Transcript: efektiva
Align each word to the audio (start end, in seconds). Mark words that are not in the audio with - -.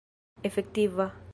efektiva 0.43 1.11